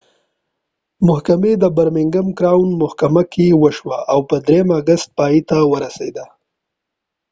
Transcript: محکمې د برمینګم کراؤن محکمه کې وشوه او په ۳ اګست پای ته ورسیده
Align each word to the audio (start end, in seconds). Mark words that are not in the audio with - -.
محکمې 1.07 1.53
د 1.59 1.65
برمینګم 1.75 2.27
کراؤن 2.37 2.69
محکمه 2.81 3.23
کې 3.33 3.47
وشوه 3.61 3.97
او 4.11 4.19
په 4.29 4.35
۳ 4.47 4.77
اګست 4.79 5.07
پای 5.17 5.35
ته 5.49 5.57
ورسیده 5.71 6.25